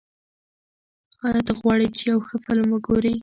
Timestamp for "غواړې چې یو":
1.59-2.19